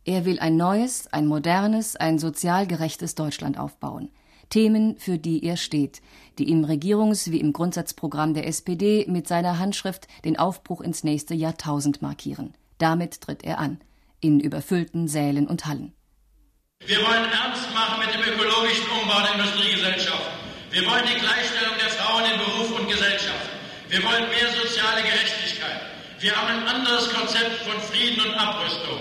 Er 0.04 0.24
will 0.24 0.38
ein 0.38 0.56
neues, 0.56 1.06
ein 1.12 1.26
modernes, 1.26 1.96
ein 1.96 2.18
sozial 2.18 2.66
gerechtes 2.66 3.14
Deutschland 3.14 3.58
aufbauen. 3.58 4.10
Themen, 4.50 4.96
für 4.98 5.18
die 5.18 5.44
er 5.44 5.56
steht, 5.56 6.02
die 6.38 6.50
im 6.50 6.64
Regierungs- 6.64 7.30
wie 7.30 7.40
im 7.40 7.52
Grundsatzprogramm 7.52 8.34
der 8.34 8.46
SPD 8.46 9.06
mit 9.08 9.26
seiner 9.26 9.58
Handschrift 9.58 10.06
den 10.24 10.38
Aufbruch 10.38 10.80
ins 10.80 11.04
nächste 11.04 11.34
Jahrtausend 11.34 12.02
markieren. 12.02 12.54
Damit 12.78 13.20
tritt 13.22 13.44
er 13.44 13.58
an, 13.58 13.80
in 14.20 14.40
überfüllten 14.40 15.08
Sälen 15.08 15.46
und 15.46 15.64
Hallen. 15.66 15.94
Wir 16.86 16.98
wollen 16.98 17.24
ernst 17.24 17.72
machen 17.72 18.00
mit 18.04 18.12
dem 18.14 18.20
ökologischen 18.20 18.86
Umbau 19.00 19.20
der 19.22 19.34
Industriegesellschaft. 19.34 20.30
Wir 20.70 20.82
wollen 20.82 21.04
die 21.06 21.18
Gleichstellung 21.18 21.74
der 21.80 21.88
Frauen 21.88 22.24
in 22.24 22.38
Beruf 22.38 22.78
und 22.78 22.88
Gesellschaft. 22.88 23.53
Wir 23.94 24.02
wollen 24.02 24.28
mehr 24.28 24.50
soziale 24.50 25.02
Gerechtigkeit. 25.02 25.80
Wir 26.18 26.34
haben 26.34 26.48
ein 26.48 26.66
anderes 26.66 27.14
Konzept 27.14 27.62
von 27.62 27.80
Frieden 27.80 28.26
und 28.26 28.34
Abrüstung. 28.34 28.98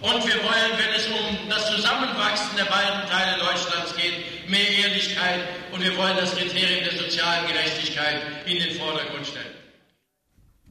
Und 0.00 0.18
wir 0.26 0.34
wollen, 0.42 0.72
wenn 0.82 0.92
es 0.96 1.06
um 1.06 1.48
das 1.48 1.70
Zusammenwachsen 1.70 2.56
der 2.56 2.64
beiden 2.64 3.08
Teile 3.08 3.38
Deutschlands 3.38 3.94
geht, 3.94 4.50
mehr 4.50 4.68
Ehrlichkeit. 4.68 5.46
Und 5.70 5.80
wir 5.84 5.96
wollen 5.96 6.16
das 6.16 6.34
Kriterium 6.34 6.82
der 6.82 7.04
sozialen 7.04 7.46
Gerechtigkeit 7.46 8.20
in 8.46 8.58
den 8.58 8.74
Vordergrund 8.80 9.24
stellen. 9.28 9.54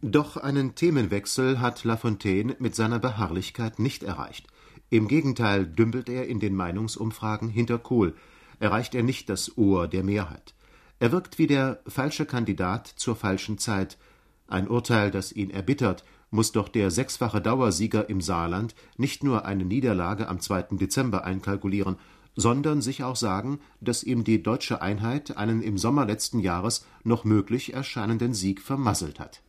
Doch 0.02 0.36
einen 0.36 0.76
Themenwechsel 0.76 1.62
hat 1.62 1.86
Lafontaine 1.86 2.58
mit 2.60 2.76
seiner 2.76 3.00
Beharrlichkeit 3.00 3.80
nicht 3.80 4.04
erreicht. 4.04 4.48
Im 4.90 5.08
Gegenteil 5.08 5.66
dümpelt 5.66 6.10
er 6.10 6.28
in 6.28 6.42
den 6.42 6.56
Meinungsumfragen 6.56 7.48
hinter 7.48 7.78
Kohl, 7.78 8.18
erreicht 8.60 8.96
er 8.96 9.04
nicht 9.04 9.30
das 9.30 9.58
Ohr 9.58 9.88
der 9.88 10.04
Mehrheit. 10.04 10.56
Er 11.02 11.12
wirkt 11.12 11.40
wie 11.40 11.48
der 11.48 11.80
falsche 11.88 12.28
Kandidat 12.28 12.86
zur 12.86 13.16
falschen 13.16 13.58
Zeit. 13.58 13.98
Ein 14.48 14.68
Urteil, 14.68 15.10
das 15.10 15.32
ihn 15.32 15.50
erbittert, 15.50 16.04
muss 16.30 16.52
doch 16.52 16.70
der 16.70 16.92
sechsfache 16.92 17.42
Dauersieger 17.42 18.08
im 18.08 18.22
Saarland 18.22 18.76
nicht 18.98 19.24
nur 19.24 19.44
eine 19.44 19.66
Niederlage 19.66 20.28
am 20.28 20.40
2. 20.40 20.78
Dezember 20.78 21.24
einkalkulieren, 21.24 21.96
sondern 22.36 22.84
sich 22.84 23.04
auch 23.04 23.16
sagen, 23.16 23.62
dass 23.80 24.04
ihm 24.04 24.24
die 24.24 24.44
deutsche 24.44 24.84
Einheit 24.84 25.38
einen 25.38 25.64
im 25.64 25.80
Sommer 25.80 26.06
letzten 26.06 26.38
Jahres 26.38 26.86
noch 27.04 27.24
möglich 27.24 27.74
erscheinenden 27.74 28.36
Sieg 28.36 28.62
vermasselt 28.62 29.20
hat. 29.20 29.42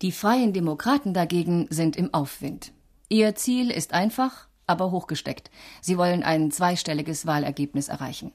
Die 0.00 0.10
Freien 0.10 0.54
Demokraten 0.54 1.12
dagegen 1.12 1.66
sind 1.68 1.96
im 1.96 2.14
Aufwind. 2.14 2.72
Ihr 3.10 3.34
Ziel 3.34 3.70
ist 3.70 3.92
einfach, 3.92 4.48
aber 4.66 4.90
hochgesteckt. 4.90 5.50
Sie 5.82 5.98
wollen 5.98 6.22
ein 6.22 6.50
zweistelliges 6.50 7.26
Wahlergebnis 7.26 7.88
erreichen. 7.88 8.32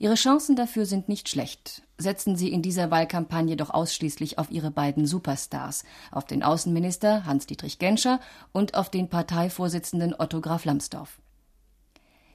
Ihre 0.00 0.14
Chancen 0.14 0.56
dafür 0.56 0.86
sind 0.86 1.10
nicht 1.10 1.28
schlecht. 1.28 1.82
Setzen 1.98 2.34
Sie 2.34 2.50
in 2.50 2.62
dieser 2.62 2.90
Wahlkampagne 2.90 3.54
doch 3.56 3.68
ausschließlich 3.68 4.38
auf 4.38 4.50
Ihre 4.50 4.70
beiden 4.70 5.06
Superstars, 5.06 5.84
auf 6.10 6.24
den 6.24 6.42
Außenminister 6.42 7.26
Hans-Dietrich 7.26 7.78
Genscher 7.78 8.18
und 8.52 8.74
auf 8.74 8.88
den 8.88 9.10
Parteivorsitzenden 9.10 10.14
Otto 10.18 10.40
Graf 10.40 10.64
Lambsdorff. 10.64 11.20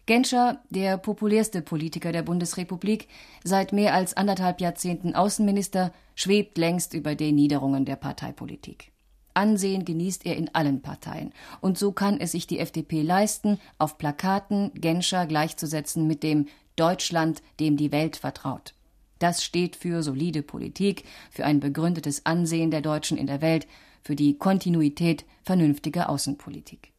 Genscher, 0.05 0.61
der 0.69 0.99
populärste 0.99 1.63
Politiker 1.63 2.11
der 2.11 2.21
Bundesrepublik, 2.21 3.07
seit 3.43 3.73
mehr 3.73 3.95
als 3.95 4.15
anderthalb 4.15 4.61
Jahrzehnten 4.61 5.15
Außenminister, 5.15 5.91
schwebt 6.13 6.59
längst 6.59 6.93
über 6.93 7.15
den 7.15 7.33
Niederungen 7.33 7.83
der 7.83 7.95
Parteipolitik. 7.95 8.91
Ansehen 9.33 9.85
genießt 9.85 10.27
er 10.27 10.37
in 10.37 10.53
allen 10.53 10.83
Parteien. 10.83 11.33
Und 11.61 11.79
so 11.79 11.91
kann 11.91 12.21
es 12.21 12.31
sich 12.31 12.45
die 12.45 12.59
FDP 12.59 13.01
leisten, 13.01 13.59
auf 13.79 13.97
Plakaten 13.97 14.71
Genscher 14.75 15.25
gleichzusetzen 15.25 16.05
mit 16.05 16.21
dem 16.21 16.45
Deutschland, 16.75 17.41
dem 17.59 17.77
die 17.77 17.91
Welt 17.91 18.17
vertraut. 18.17 18.73
Das 19.19 19.43
steht 19.43 19.75
für 19.75 20.03
solide 20.03 20.43
Politik, 20.43 21.03
für 21.31 21.45
ein 21.45 21.59
begründetes 21.59 22.25
Ansehen 22.25 22.71
der 22.71 22.81
Deutschen 22.81 23.17
in 23.17 23.27
der 23.27 23.41
Welt, 23.41 23.67
für 24.01 24.15
die 24.15 24.37
Kontinuität 24.37 25.25
vernünftiger 25.43 26.09
Außenpolitik. 26.09 26.91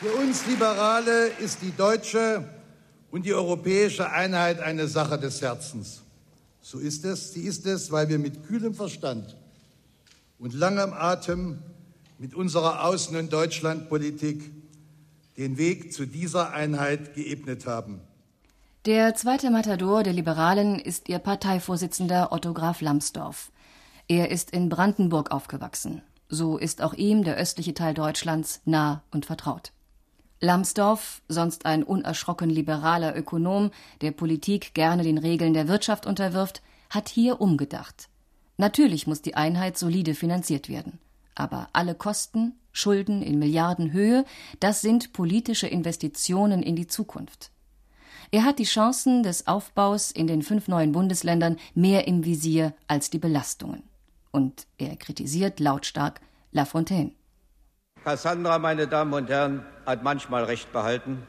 Für 0.00 0.12
uns 0.12 0.46
Liberale 0.46 1.28
ist 1.38 1.62
die 1.62 1.70
deutsche 1.76 2.48
und 3.10 3.24
die 3.24 3.32
europäische 3.32 4.10
Einheit 4.10 4.60
eine 4.60 4.88
Sache 4.88 5.18
des 5.18 5.40
Herzens. 5.40 6.02
So 6.60 6.78
ist 6.78 7.04
es. 7.04 7.32
Sie 7.32 7.42
ist 7.42 7.64
es, 7.66 7.92
weil 7.92 8.08
wir 8.08 8.18
mit 8.18 8.46
kühlem 8.46 8.74
Verstand 8.74 9.36
und 10.38 10.52
langem 10.52 10.92
Atem 10.92 11.58
mit 12.18 12.34
unserer 12.34 12.84
Außen- 12.84 13.16
und 13.18 13.32
Deutschlandpolitik 13.32 14.42
den 15.36 15.58
Weg 15.58 15.92
zu 15.92 16.06
dieser 16.06 16.52
Einheit 16.52 17.14
geebnet 17.14 17.66
haben. 17.66 18.00
Der 18.86 19.16
zweite 19.16 19.50
Matador 19.50 20.04
der 20.04 20.12
Liberalen 20.12 20.78
ist 20.78 21.08
ihr 21.08 21.18
Parteivorsitzender 21.18 22.30
Otto 22.30 22.54
Graf 22.54 22.80
Lambsdorff. 22.80 23.50
Er 24.06 24.30
ist 24.30 24.52
in 24.52 24.68
Brandenburg 24.68 25.32
aufgewachsen. 25.32 26.02
So 26.28 26.56
ist 26.56 26.80
auch 26.80 26.94
ihm 26.94 27.24
der 27.24 27.34
östliche 27.34 27.74
Teil 27.74 27.94
Deutschlands 27.94 28.60
nah 28.64 29.02
und 29.10 29.26
vertraut. 29.26 29.72
Lambsdorff, 30.40 31.20
sonst 31.26 31.66
ein 31.66 31.82
unerschrocken 31.82 32.48
liberaler 32.48 33.16
Ökonom, 33.16 33.72
der 34.02 34.12
Politik 34.12 34.72
gerne 34.72 35.02
den 35.02 35.18
Regeln 35.18 35.52
der 35.52 35.66
Wirtschaft 35.66 36.06
unterwirft, 36.06 36.62
hat 36.88 37.08
hier 37.08 37.40
umgedacht. 37.40 38.08
Natürlich 38.56 39.08
muss 39.08 39.20
die 39.20 39.34
Einheit 39.34 39.76
solide 39.76 40.14
finanziert 40.14 40.68
werden. 40.68 41.00
Aber 41.34 41.70
alle 41.72 41.96
Kosten, 41.96 42.54
Schulden 42.70 43.20
in 43.20 43.40
Milliardenhöhe, 43.40 44.24
das 44.60 44.80
sind 44.80 45.12
politische 45.12 45.66
Investitionen 45.66 46.62
in 46.62 46.76
die 46.76 46.86
Zukunft. 46.86 47.50
Er 48.30 48.44
hat 48.44 48.58
die 48.58 48.64
Chancen 48.64 49.22
des 49.22 49.46
Aufbaus 49.46 50.10
in 50.10 50.26
den 50.26 50.42
fünf 50.42 50.68
neuen 50.68 50.92
Bundesländern 50.92 51.56
mehr 51.74 52.06
im 52.08 52.24
Visier 52.24 52.74
als 52.88 53.10
die 53.10 53.18
Belastungen. 53.18 53.82
Und 54.30 54.66
er 54.78 54.96
kritisiert 54.96 55.60
lautstark 55.60 56.20
Lafontaine. 56.52 57.12
Cassandra, 58.04 58.58
meine 58.58 58.86
Damen 58.86 59.12
und 59.12 59.28
Herren, 59.28 59.64
hat 59.84 60.02
manchmal 60.02 60.44
recht 60.44 60.72
behalten. 60.72 61.26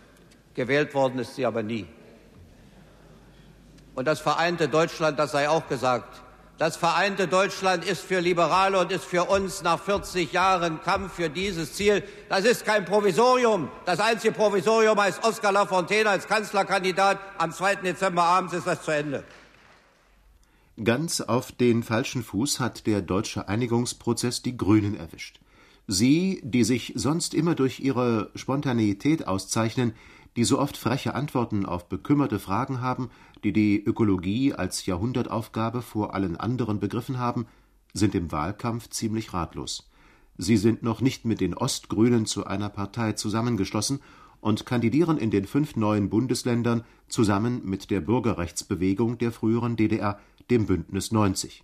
Gewählt 0.54 0.94
worden 0.94 1.20
ist 1.20 1.36
sie 1.36 1.46
aber 1.46 1.64
nie. 1.64 1.88
Und 3.96 4.06
das 4.06 4.20
vereinte 4.20 4.68
Deutschland, 4.68 5.18
das 5.18 5.32
sei 5.32 5.50
auch 5.50 5.68
gesagt, 5.68 6.22
das 6.58 6.76
vereinte 6.76 7.28
Deutschland 7.28 7.86
ist 7.86 8.02
für 8.02 8.20
Liberale 8.20 8.80
und 8.80 8.92
ist 8.92 9.06
für 9.06 9.26
uns 9.26 9.62
nach 9.62 9.80
40 9.80 10.34
Jahren 10.34 10.82
Kampf 10.82 11.14
für 11.14 11.30
dieses 11.30 11.74
Ziel. 11.74 12.04
Das 12.30 12.46
ist 12.46 12.66
kein 12.66 12.84
Provisorium. 12.84 13.70
Das 13.86 14.00
einzige 14.00 14.34
Provisorium 14.34 15.00
heißt 15.00 15.24
Oskar 15.24 15.52
Lafontaine 15.52 16.10
als 16.10 16.28
Kanzlerkandidat. 16.28 17.20
Am 17.38 17.52
2. 17.52 17.76
Dezember 17.76 18.24
abends 18.24 18.54
ist 18.54 18.66
das 18.66 18.82
zu 18.82 18.90
Ende. 18.90 19.24
Ganz 20.84 21.22
auf 21.22 21.52
den 21.52 21.84
falschen 21.84 22.24
Fuß 22.24 22.60
hat 22.60 22.88
der 22.88 23.02
deutsche 23.02 23.48
Einigungsprozess 23.48 24.42
die 24.42 24.58
Grünen 24.58 24.96
erwischt. 24.96 25.40
Sie, 25.86 26.42
die 26.44 26.64
sich 26.64 26.94
sonst 26.96 27.34
immer 27.34 27.54
durch 27.54 27.80
ihre 27.80 28.32
Spontaneität 28.36 29.28
auszeichnen, 29.28 29.94
die 30.38 30.44
so 30.44 30.60
oft 30.60 30.78
freche 30.78 31.16
Antworten 31.16 31.66
auf 31.66 31.90
bekümmerte 31.90 32.38
Fragen 32.38 32.80
haben, 32.80 33.10
die 33.44 33.52
die 33.52 33.84
Ökologie 33.84 34.54
als 34.54 34.86
Jahrhundertaufgabe 34.86 35.82
vor 35.82 36.14
allen 36.14 36.38
anderen 36.38 36.80
begriffen 36.80 37.18
haben, 37.18 37.48
sind 37.94 38.14
im 38.14 38.32
Wahlkampf 38.32 38.90
ziemlich 38.90 39.34
ratlos. 39.34 39.90
Sie 40.38 40.58
sind 40.58 40.84
noch 40.84 41.02
nicht 41.02 41.26
mit 41.26 41.42
den 41.42 41.56
Ostgrünen 41.56 42.28
zu 42.28 42.46
einer 42.46 42.70
Partei 42.70 43.14
zusammengeschlossen 43.14 44.00
und 44.40 44.68
kandidieren 44.68 45.18
in 45.18 45.32
den 45.32 45.46
fünf 45.48 45.76
neuen 45.76 46.10
Bundesländern 46.10 46.84
zusammen 47.08 47.66
mit 47.66 47.90
der 47.90 48.02
Bürgerrechtsbewegung 48.02 49.18
der 49.18 49.32
früheren 49.32 49.76
DDR, 49.76 50.20
dem 50.52 50.68
Bündnis 50.68 51.12
90. 51.12 51.64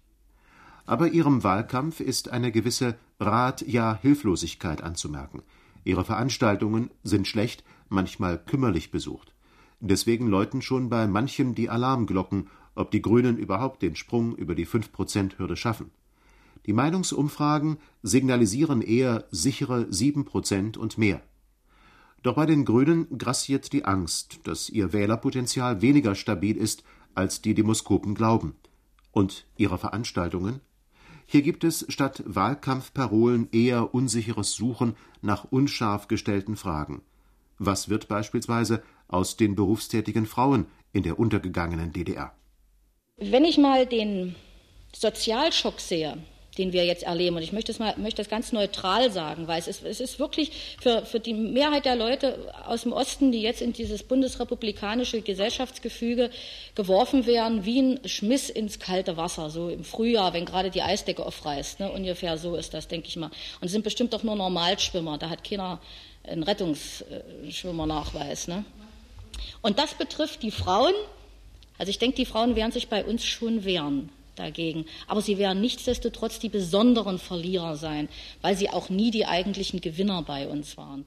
Aber 0.88 1.10
ihrem 1.10 1.44
Wahlkampf 1.44 2.00
ist 2.00 2.30
eine 2.30 2.51
gewisse 2.51 2.98
Rat 3.20 3.62
ja 3.62 4.00
Hilflosigkeit 4.01 4.82
anzumerken. 4.82 5.44
Ihre 5.84 6.03
Veranstaltungen 6.03 6.89
sind 7.03 7.27
schlecht, 7.27 7.63
manchmal 7.89 8.37
kümmerlich 8.37 8.91
besucht. 8.91 9.33
Deswegen 9.79 10.27
läuten 10.27 10.61
schon 10.61 10.89
bei 10.89 11.07
manchem 11.07 11.55
die 11.55 11.69
Alarmglocken, 11.69 12.49
ob 12.75 12.91
die 12.91 13.01
Grünen 13.01 13.37
überhaupt 13.37 13.81
den 13.81 13.95
Sprung 13.95 14.35
über 14.35 14.55
die 14.55 14.65
5-Prozent-Hürde 14.65 15.55
schaffen. 15.55 15.91
Die 16.65 16.73
Meinungsumfragen 16.73 17.77
signalisieren 18.01 18.81
eher 18.81 19.25
sichere 19.31 19.87
7 19.91 20.23
Prozent 20.23 20.77
und 20.77 20.97
mehr. 20.97 21.21
Doch 22.21 22.35
bei 22.35 22.45
den 22.45 22.63
Grünen 22.63 23.17
grassiert 23.17 23.73
die 23.73 23.83
Angst, 23.83 24.39
dass 24.45 24.69
ihr 24.69 24.93
Wählerpotenzial 24.93 25.81
weniger 25.81 26.15
stabil 26.15 26.55
ist, 26.55 26.83
als 27.15 27.41
die 27.41 27.53
Demoskopen 27.53 28.15
glauben. 28.15 28.55
Und 29.11 29.45
ihre 29.57 29.77
Veranstaltungen? 29.77 30.61
Hier 31.25 31.41
gibt 31.41 31.63
es 31.63 31.85
statt 31.89 32.23
Wahlkampfparolen 32.25 33.49
eher 33.51 33.93
unsicheres 33.93 34.53
Suchen 34.53 34.95
nach 35.21 35.45
unscharf 35.45 36.07
gestellten 36.07 36.55
Fragen. 36.55 37.01
Was 37.60 37.89
wird 37.89 38.07
beispielsweise 38.07 38.83
aus 39.07 39.38
den 39.38 39.55
berufstätigen 39.55 40.25
Frauen 40.25 40.67
in 40.91 41.03
der 41.03 41.19
untergegangenen 41.19 41.93
DDR? 41.93 42.33
Wenn 43.17 43.45
ich 43.45 43.57
mal 43.57 43.86
den 43.86 44.36
Sozialschock 44.93 45.79
sehe, 45.79 46.17
den 46.57 46.74
wir 46.74 46.86
jetzt 46.86 47.03
erleben. 47.03 47.36
Und 47.36 47.43
ich 47.43 47.51
möchte 47.51 47.72
das, 47.72 47.79
mal, 47.79 47.95
möchte 47.98 48.22
das 48.22 48.29
ganz 48.29 48.51
neutral 48.51 49.12
sagen, 49.12 49.48
weil 49.48 49.60
es 49.60 49.67
ist, 49.67 49.83
es 49.83 50.00
ist 50.00 50.19
wirklich 50.19 50.51
für, 50.79 51.05
für 51.05 51.19
die 51.19 51.33
Mehrheit 51.33 51.86
der 51.86 51.95
Leute 51.95 52.53
aus 52.65 52.83
dem 52.83 52.93
Osten, 52.93 53.31
die 53.31 53.41
jetzt 53.41 53.62
in 53.62 53.74
dieses 53.74 54.03
bundesrepublikanische 54.03 55.22
Gesellschaftsgefüge 55.22 56.29
geworfen 56.75 57.25
werden, 57.25 57.65
wie 57.65 57.79
ein 57.81 58.00
Schmiss 58.05 58.50
ins 58.50 58.79
kalte 58.79 59.17
Wasser, 59.17 59.50
so 59.50 59.69
im 59.69 59.83
Frühjahr, 59.83 60.33
wenn 60.33 60.45
gerade 60.45 60.69
die 60.69 60.81
Eisdecke 60.81 61.25
aufreißt. 61.25 61.79
Ne? 61.79 61.91
Ungefähr 61.91 62.38
so 62.38 62.55
ist 62.55 62.74
das, 62.74 62.88
denke 62.88 63.07
ich 63.07 63.15
mal. 63.15 63.31
Und 63.60 63.65
es 63.65 63.72
sind 63.72 63.83
bestimmt 63.83 64.13
auch 64.13 64.24
nur 64.24 64.36
Normalschwimmer, 64.36 65.17
da 65.17 65.29
hat 65.29 65.43
keiner 65.43 65.79
einen 66.24 66.44
Rettungsschwimmernachweis. 66.44 68.48
Ne? 68.48 68.65
Und 69.62 69.80
das 69.80 69.94
betrifft 69.94 70.44
die 70.44 70.51
Frauen. 70.51 70.94
Also 71.77 71.89
ich 71.89 72.00
denke, 72.00 72.18
die 72.18 72.25
Frauen 72.25 72.56
werden 72.56 72.72
sich 72.72 72.89
bei 72.89 73.03
uns 73.03 73.25
schon 73.25 73.63
wehren 73.63 74.10
dagegen. 74.36 74.86
Aber 75.08 75.22
sie 75.22 75.38
werden 75.38 75.62
nichtsdestotrotz 75.62 76.39
die 76.39 76.50
besonderen 76.50 77.20
Verlierer 77.20 77.75
sein, 77.75 78.10
weil 78.42 78.58
sie 78.58 78.70
auch 78.70 78.89
nie 78.89 79.12
die 79.12 79.25
eigentlichen 79.25 79.82
Gewinner 79.82 80.24
bei 80.24 80.48
uns 80.48 80.77
waren. 80.77 81.06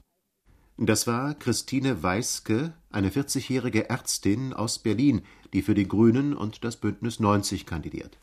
Das 0.77 1.07
war 1.07 1.33
Christine 1.33 2.03
Weiske, 2.03 2.73
eine 2.91 3.09
40-jährige 3.09 3.89
Ärztin 3.89 4.53
aus 4.53 4.79
Berlin, 4.79 5.23
die 5.53 5.63
für 5.63 5.73
die 5.73 5.87
Grünen 5.87 6.35
und 6.35 6.63
das 6.63 6.77
Bündnis 6.77 7.19
90 7.19 7.65
kandidiert. 7.65 8.17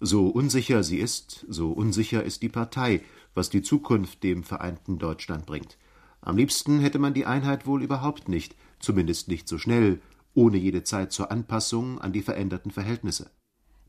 So 0.00 0.28
unsicher 0.28 0.82
sie 0.82 0.96
ist, 0.96 1.44
so 1.48 1.72
unsicher 1.72 2.24
ist 2.24 2.42
die 2.42 2.48
Partei, 2.48 3.02
was 3.34 3.50
die 3.50 3.60
Zukunft 3.60 4.22
dem 4.22 4.44
vereinten 4.44 4.98
Deutschland 4.98 5.44
bringt. 5.44 5.76
Am 6.20 6.36
liebsten 6.36 6.80
hätte 6.80 6.98
man 6.98 7.14
die 7.14 7.26
Einheit 7.26 7.66
wohl 7.66 7.82
überhaupt 7.82 8.28
nicht, 8.28 8.54
zumindest 8.78 9.28
nicht 9.28 9.48
so 9.48 9.58
schnell, 9.58 10.00
ohne 10.34 10.58
jede 10.58 10.84
Zeit 10.84 11.12
zur 11.12 11.30
Anpassung 11.30 12.00
an 12.00 12.12
die 12.12 12.22
veränderten 12.22 12.70
Verhältnisse. 12.70 13.30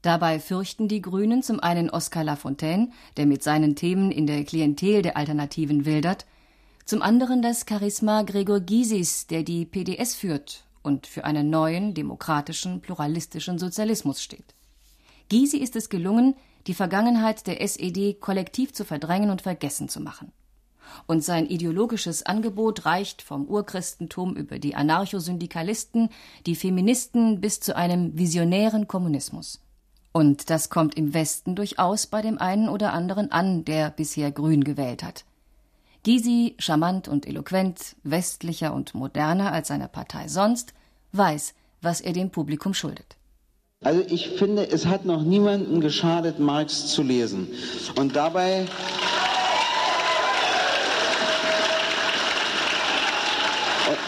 Dabei 0.01 0.39
fürchten 0.39 0.87
die 0.87 1.01
Grünen 1.01 1.43
zum 1.43 1.59
einen 1.59 1.89
Oskar 1.89 2.23
Lafontaine, 2.23 2.89
der 3.17 3.27
mit 3.27 3.43
seinen 3.43 3.75
Themen 3.75 4.11
in 4.11 4.25
der 4.25 4.43
Klientel 4.45 5.03
der 5.03 5.15
Alternativen 5.15 5.85
wildert, 5.85 6.25
zum 6.85 7.03
anderen 7.03 7.41
das 7.41 7.65
Charisma 7.69 8.23
Gregor 8.23 8.59
Gysis, 8.59 9.27
der 9.27 9.43
die 9.43 9.65
PDS 9.65 10.15
führt 10.15 10.65
und 10.81 11.05
für 11.05 11.25
einen 11.25 11.51
neuen, 11.51 11.93
demokratischen, 11.93 12.81
pluralistischen 12.81 13.59
Sozialismus 13.59 14.23
steht. 14.23 14.55
Gysi 15.29 15.57
ist 15.57 15.75
es 15.75 15.89
gelungen, 15.89 16.35
die 16.67 16.73
Vergangenheit 16.73 17.45
der 17.45 17.61
SED 17.61 18.19
kollektiv 18.19 18.73
zu 18.73 18.83
verdrängen 18.83 19.29
und 19.29 19.41
vergessen 19.41 19.87
zu 19.87 20.01
machen. 20.01 20.31
Und 21.07 21.23
sein 21.23 21.47
ideologisches 21.47 22.25
Angebot 22.25 22.85
reicht 22.85 23.21
vom 23.21 23.45
Urchristentum 23.45 24.35
über 24.35 24.59
die 24.59 24.75
Anarchosyndikalisten, 24.75 26.09
die 26.45 26.55
Feministen 26.55 27.41
bis 27.41 27.59
zu 27.59 27.75
einem 27.75 28.17
visionären 28.17 28.87
Kommunismus. 28.87 29.61
Und 30.11 30.49
das 30.49 30.69
kommt 30.69 30.95
im 30.95 31.13
Westen 31.13 31.55
durchaus 31.55 32.07
bei 32.07 32.21
dem 32.21 32.37
einen 32.37 32.67
oder 32.67 32.93
anderen 32.93 33.31
an, 33.31 33.63
der 33.63 33.89
bisher 33.89 34.31
Grün 34.31 34.63
gewählt 34.63 35.03
hat. 35.03 35.23
Gysi, 36.03 36.55
charmant 36.57 37.07
und 37.07 37.27
eloquent, 37.27 37.95
westlicher 38.03 38.73
und 38.73 38.95
moderner 38.95 39.53
als 39.53 39.67
seine 39.67 39.87
Partei 39.87 40.27
sonst, 40.27 40.73
weiß, 41.13 41.53
was 41.81 42.01
er 42.01 42.13
dem 42.13 42.31
Publikum 42.31 42.73
schuldet. 42.73 43.17
Also 43.83 44.03
ich 44.07 44.29
finde, 44.29 44.69
es 44.69 44.85
hat 44.85 45.05
noch 45.05 45.23
niemandem 45.23 45.81
geschadet, 45.81 46.39
Marx 46.39 46.87
zu 46.87 47.01
lesen. 47.01 47.47
Und 47.95 48.15
dabei 48.15 48.67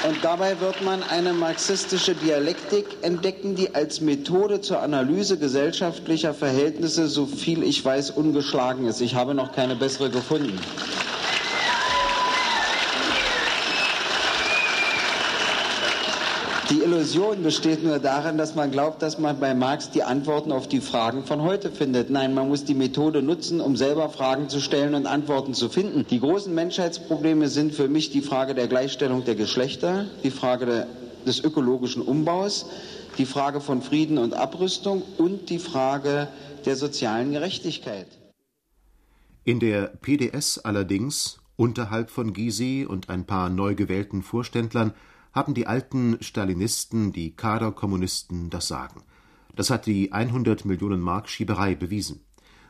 Und 0.08 0.18
dabei 0.24 0.60
wird 0.60 0.82
man 0.84 1.04
eine 1.04 1.34
marxistische 1.34 2.16
Dialektik 2.16 2.86
entdecken, 3.02 3.56
die 3.56 3.74
als 3.76 4.02
Methode 4.02 4.62
zur 4.62 4.82
Analyse 4.82 5.38
gesellschaftlicher 5.38 6.34
Verhältnisse, 6.34 7.08
so 7.08 7.26
viel 7.26 7.64
ich 7.64 7.84
weiß, 7.84 8.12
ungeschlagen 8.12 8.86
ist. 8.88 9.02
Ich 9.02 9.16
habe 9.16 9.34
noch 9.34 9.52
keine 9.54 9.76
bessere 9.76 10.10
gefunden. 10.10 10.60
Illusion 16.94 17.42
besteht 17.42 17.84
nur 17.84 17.98
darin, 17.98 18.38
dass 18.38 18.54
man 18.54 18.70
glaubt, 18.70 19.02
dass 19.02 19.18
man 19.18 19.40
bei 19.40 19.56
Marx 19.56 19.90
die 19.90 20.04
Antworten 20.04 20.52
auf 20.52 20.68
die 20.68 20.80
Fragen 20.80 21.24
von 21.24 21.42
heute 21.42 21.72
findet. 21.72 22.12
Nein, 22.12 22.36
man 22.36 22.50
muss 22.50 22.66
die 22.66 22.76
Methode 22.76 23.24
nutzen, 23.24 23.62
um 23.62 23.76
selber 23.76 24.10
Fragen 24.10 24.48
zu 24.48 24.60
stellen 24.60 24.94
und 24.94 25.08
Antworten 25.08 25.56
zu 25.56 25.70
finden. 25.70 26.06
Die 26.08 26.20
großen 26.20 26.54
Menschheitsprobleme 26.54 27.50
sind 27.50 27.74
für 27.74 27.88
mich 27.88 28.12
die 28.12 28.22
Frage 28.22 28.54
der 28.54 28.68
Gleichstellung 28.68 29.26
der 29.26 29.34
Geschlechter, 29.34 30.06
die 30.24 30.30
Frage 30.30 30.68
der, 30.68 30.88
des 31.26 31.44
ökologischen 31.44 32.04
Umbaus, 32.04 32.68
die 33.18 33.26
Frage 33.26 33.60
von 33.60 33.82
Frieden 33.82 34.20
und 34.20 34.36
Abrüstung 34.36 35.02
und 35.18 35.50
die 35.50 35.60
Frage 35.60 36.28
der 36.68 36.76
sozialen 36.76 37.32
Gerechtigkeit. 37.32 38.06
In 39.46 39.60
der 39.60 39.88
PDS 40.00 40.60
allerdings, 40.60 41.40
unterhalb 41.56 42.12
von 42.12 42.34
Gysi 42.34 42.86
und 42.88 43.10
ein 43.10 43.26
paar 43.26 43.50
neu 43.50 43.74
gewählten 43.74 44.22
Vorständlern, 44.22 44.94
haben 45.34 45.54
die 45.54 45.68
alten 45.68 46.18
Stalinisten, 46.22 47.12
die 47.12 47.36
Kaderkommunisten 47.36 48.50
das 48.50 48.68
Sagen. 48.68 49.02
Das 49.56 49.70
hat 49.70 49.86
die 49.86 50.12
100 50.12 50.66
Millionen 50.66 51.02
Mark 51.02 51.30
Schieberei 51.30 51.76
bewiesen. 51.76 52.22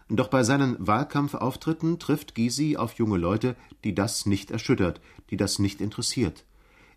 Doch 0.09 0.27
bei 0.27 0.43
seinen 0.43 0.75
Wahlkampfauftritten 0.85 1.99
trifft 1.99 2.35
Gysi 2.35 2.77
auf 2.77 2.93
junge 2.93 3.17
Leute, 3.17 3.55
die 3.83 3.95
das 3.95 4.25
nicht 4.25 4.51
erschüttert, 4.51 5.01
die 5.29 5.37
das 5.37 5.59
nicht 5.59 5.81
interessiert. 5.81 6.45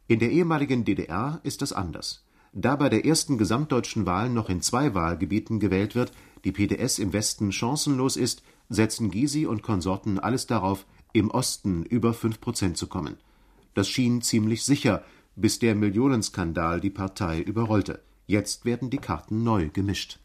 In 0.09 0.19
der 0.19 0.31
ehemaligen 0.31 0.85
DDR 0.85 1.41
ist 1.43 1.63
das 1.63 1.73
anders. 1.73 2.25
Da 2.53 2.77
bei 2.77 2.89
der 2.89 3.05
ersten 3.05 3.39
gesamtdeutschen 3.39 4.07
Wahl 4.07 4.31
noch 4.31 4.49
in 4.49 4.63
zwei 4.63 4.95
Wahlgebieten 4.95 5.61
gewählt 5.61 5.95
wird, 5.95 6.13
die 6.45 6.53
PDS 6.53 6.99
im 6.99 7.13
Westen 7.13 7.53
chancenlos 7.53 8.17
ist, 8.17 8.43
setzen 8.69 9.11
Gysi 9.11 9.47
und 9.47 9.63
Konsorten 9.63 10.19
alles 10.19 10.47
darauf, 10.47 10.87
im 11.13 11.31
Osten 11.31 11.85
über 11.85 12.15
fünf 12.15 12.41
Prozent 12.41 12.77
zu 12.77 12.87
kommen. 12.87 13.17
Das 13.75 13.89
schien 13.89 14.23
ziemlich 14.23 14.65
sicher, 14.65 15.05
bis 15.37 15.59
der 15.59 15.75
Millionenskandal 15.75 16.81
die 16.81 16.91
Partei 16.91 17.41
überrollte. 17.41 18.01
Jetzt 18.27 18.65
werden 18.65 18.91
die 18.91 18.99
Karten 18.99 19.45
neu 19.45 19.69
gemischt. 19.69 20.19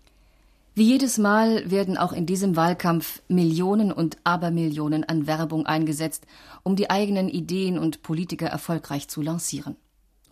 Wie 0.74 0.84
jedes 0.84 1.18
Mal 1.18 1.70
werden 1.70 1.98
auch 1.98 2.14
in 2.14 2.26
diesem 2.26 2.56
Wahlkampf 2.56 3.22
Millionen 3.28 3.92
und 3.92 4.18
Abermillionen 4.24 5.04
an 5.04 5.28
Werbung 5.28 5.66
eingesetzt, 5.66 6.26
um 6.64 6.78
die 6.78 6.90
eigenen 6.90 7.28
Ideen 7.28 7.78
und 7.78 8.02
Politiker 8.04 8.48
erfolgreich 8.48 9.10
zu 9.10 9.22
lancieren. 9.22 9.76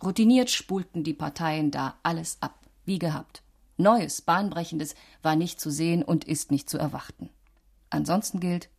Routiniert 0.02 0.48
spulten 0.48 1.04
die 1.04 1.12
Parteien 1.12 1.70
da 1.70 1.94
alles 2.02 2.38
ab, 2.40 2.58
wie 2.86 2.98
gehabt. 2.98 3.42
Neues, 3.76 4.22
Bahnbrechendes 4.22 4.94
war 5.22 5.36
nicht 5.36 5.60
zu 5.60 5.70
sehen 5.70 6.02
und 6.02 6.24
ist 6.24 6.50
nicht 6.50 6.70
zu 6.70 6.78
erwarten. 6.78 7.28
Ansonsten 7.90 8.40
gilt, 8.40 8.70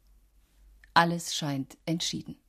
alles 0.96 1.36
scheint 1.36 1.78
entschieden. 1.86 2.41